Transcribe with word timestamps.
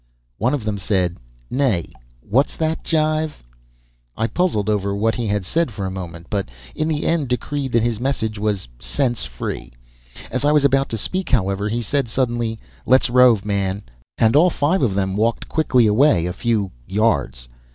One 0.39 0.55
of 0.55 0.65
them 0.65 0.79
said, 0.79 1.17
"Nay. 1.51 1.91
What's 2.21 2.55
that 2.55 2.83
jive?" 2.83 3.43
I 4.17 4.25
puzzled 4.25 4.67
over 4.67 4.95
what 4.95 5.13
he 5.13 5.27
had 5.27 5.45
said 5.45 5.69
for 5.69 5.85
a 5.85 5.91
moment, 5.91 6.25
but 6.31 6.49
in 6.73 6.87
the 6.87 7.05
end 7.05 7.27
decreed 7.27 7.71
that 7.73 7.83
his 7.83 7.99
message 7.99 8.39
was 8.39 8.67
sensefree. 8.79 9.69
As 10.31 10.43
I 10.43 10.53
was 10.53 10.65
about 10.65 10.89
to 10.89 10.97
speak, 10.97 11.29
however, 11.29 11.69
he 11.69 11.83
said 11.83 12.07
suddenly: 12.07 12.59
"Let's 12.87 13.11
rove, 13.11 13.45
man." 13.45 13.83
And 14.17 14.35
all 14.35 14.49
five 14.49 14.81
of 14.81 14.95
them 14.95 15.15
walked 15.15 15.47
quickly 15.47 15.85
away 15.85 16.25
a 16.25 16.33
few 16.33 16.71
"yards." 16.87 17.47